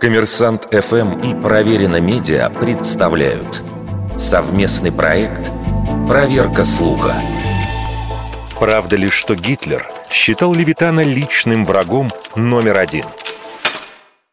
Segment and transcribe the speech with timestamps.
[0.00, 3.62] Коммерсант ФМ и Проверено Медиа представляют
[4.16, 5.50] совместный проект
[6.06, 7.14] «Проверка слуха».
[8.58, 13.04] Правда ли, что Гитлер считал Левитана личным врагом номер один?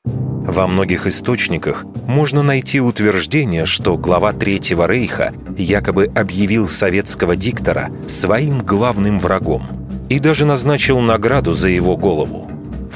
[0.05, 8.59] Во многих источниках можно найти утверждение, что глава Третьего Рейха якобы объявил советского диктора своим
[8.59, 9.63] главным врагом
[10.09, 12.52] и даже назначил награду за его голову.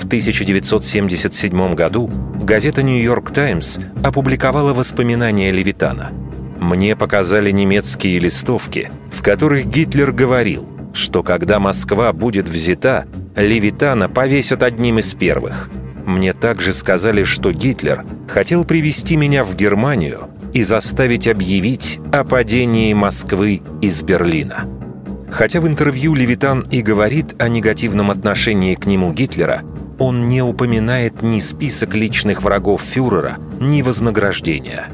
[0.07, 2.09] В 1977 году
[2.41, 6.11] газета «Нью-Йорк Таймс» опубликовала воспоминания Левитана.
[6.61, 14.63] «Мне показали немецкие листовки, в которых Гитлер говорил, что когда Москва будет взята, Левитана повесят
[14.63, 15.69] одним из первых.
[16.05, 22.93] Мне также сказали, что Гитлер хотел привести меня в Германию и заставить объявить о падении
[22.93, 24.63] Москвы из Берлина».
[25.29, 29.63] Хотя в интервью Левитан и говорит о негативном отношении к нему Гитлера,
[29.99, 34.87] он не упоминает ни список личных врагов фюрера, ни вознаграждения.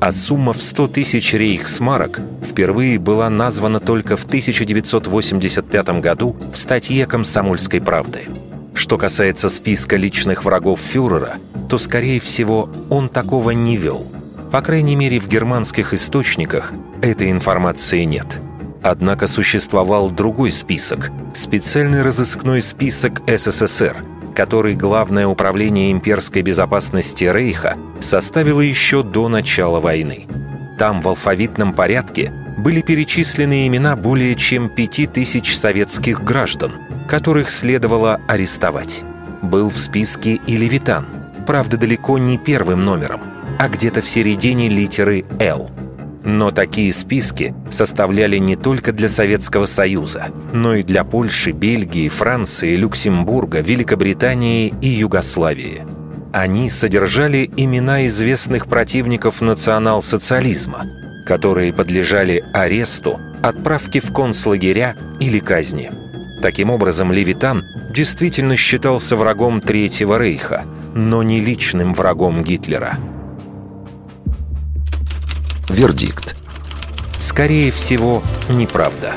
[0.00, 7.06] А сумма в 100 тысяч рейхсмарок впервые была названа только в 1985 году в статье
[7.06, 8.24] «Комсомольской правды».
[8.74, 11.36] Что касается списка личных врагов фюрера,
[11.70, 14.06] то, скорее всего, он такого не вел.
[14.50, 18.40] По крайней мере, в германских источниках этой информации нет.
[18.82, 23.96] Однако существовал другой список– специальный разыскной список СССР–
[24.34, 30.26] который Главное управление имперской безопасности Рейха составило еще до начала войны.
[30.78, 36.72] Там в алфавитном порядке были перечислены имена более чем пяти тысяч советских граждан,
[37.08, 39.02] которых следовало арестовать.
[39.42, 41.06] Был в списке и Левитан,
[41.46, 43.20] правда далеко не первым номером,
[43.58, 45.70] а где-то в середине литеры «Л».
[46.24, 52.76] Но такие списки составляли не только для Советского Союза, но и для Польши, Бельгии, Франции,
[52.76, 55.82] Люксембурга, Великобритании и Югославии.
[56.32, 60.86] Они содержали имена известных противников национал-социализма,
[61.26, 65.92] которые подлежали аресту, отправке в концлагеря или казни.
[66.40, 67.62] Таким образом, Левитан
[67.94, 70.64] действительно считался врагом Третьего Рейха,
[70.94, 72.98] но не личным врагом Гитлера–
[75.74, 76.36] Вердикт.
[77.18, 79.16] Скорее всего, неправда.